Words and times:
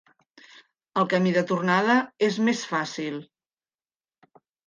El 1.01 1.05
camí 1.11 1.33
de 1.35 1.43
tornada 1.51 1.97
és 2.29 2.39
més 2.49 2.63
fàcil. 2.71 3.21